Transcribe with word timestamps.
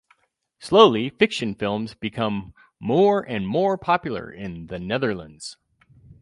Slowly, 0.57 1.11
fiction 1.11 1.53
films 1.53 1.93
become 1.93 2.55
more 2.79 3.21
and 3.21 3.47
more 3.47 3.77
popular 3.77 4.31
in 4.31 4.65
The 4.65 4.79
Netherlands. 4.79 5.57